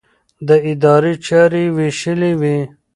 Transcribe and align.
د 0.47 0.49
ادارې 0.69 1.13
چارې 1.27 1.61
يې 1.65 1.73
وېشلې 1.75 2.31
وې. 2.39 2.57